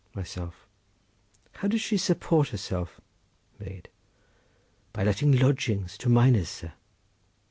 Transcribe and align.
Myself.—How 0.15 1.67
does 1.67 1.79
she 1.81 1.95
support 1.95 2.47
herself? 2.49 2.99
Maid.—By 3.59 5.03
letting 5.03 5.31
lodgings 5.37 5.95
to 5.99 6.09
miners, 6.09 6.49
sir. 6.49 6.73